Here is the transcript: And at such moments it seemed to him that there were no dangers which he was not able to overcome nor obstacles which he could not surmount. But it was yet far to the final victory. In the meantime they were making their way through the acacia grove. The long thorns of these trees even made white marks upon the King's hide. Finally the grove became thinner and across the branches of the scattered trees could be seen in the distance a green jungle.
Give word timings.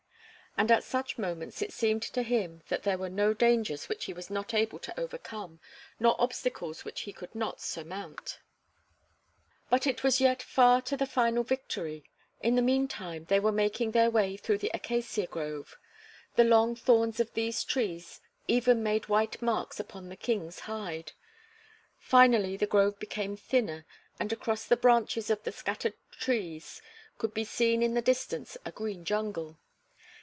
And 0.57 0.69
at 0.69 0.83
such 0.83 1.17
moments 1.17 1.61
it 1.61 1.71
seemed 1.71 2.03
to 2.03 2.21
him 2.23 2.61
that 2.67 2.83
there 2.83 2.97
were 2.97 3.07
no 3.09 3.33
dangers 3.33 3.87
which 3.87 4.03
he 4.03 4.11
was 4.11 4.29
not 4.29 4.53
able 4.53 4.79
to 4.79 4.99
overcome 4.99 5.61
nor 5.97 6.13
obstacles 6.21 6.83
which 6.83 7.01
he 7.03 7.13
could 7.13 7.33
not 7.33 7.61
surmount. 7.61 8.41
But 9.69 9.87
it 9.87 10.03
was 10.03 10.19
yet 10.19 10.43
far 10.43 10.81
to 10.83 10.97
the 10.97 11.05
final 11.05 11.43
victory. 11.43 12.03
In 12.41 12.55
the 12.57 12.61
meantime 12.61 13.23
they 13.29 13.39
were 13.39 13.53
making 13.53 13.91
their 13.91 14.11
way 14.11 14.35
through 14.35 14.57
the 14.57 14.69
acacia 14.73 15.25
grove. 15.25 15.77
The 16.35 16.43
long 16.43 16.75
thorns 16.75 17.21
of 17.21 17.33
these 17.33 17.63
trees 17.63 18.19
even 18.49 18.83
made 18.83 19.07
white 19.07 19.41
marks 19.41 19.79
upon 19.79 20.09
the 20.09 20.17
King's 20.17 20.59
hide. 20.59 21.13
Finally 21.97 22.57
the 22.57 22.67
grove 22.67 22.99
became 22.99 23.37
thinner 23.37 23.85
and 24.19 24.33
across 24.33 24.65
the 24.65 24.77
branches 24.77 25.29
of 25.29 25.41
the 25.43 25.53
scattered 25.53 25.93
trees 26.11 26.81
could 27.17 27.33
be 27.33 27.45
seen 27.45 27.81
in 27.81 27.93
the 27.93 28.01
distance 28.01 28.57
a 28.65 28.71
green 28.73 29.05
jungle. 29.05 29.57